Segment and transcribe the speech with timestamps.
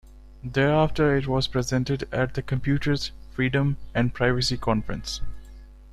[0.43, 5.21] Thereafter it was presented at the Computers, Freedom, and Privacy conference.